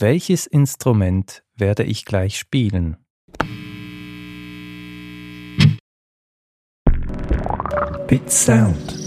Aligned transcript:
Welches 0.00 0.46
Instrument 0.46 1.42
werde 1.56 1.82
ich 1.82 2.04
gleich 2.04 2.38
spielen? 2.38 2.98
Bit 8.06 8.30
Sound 8.30 8.97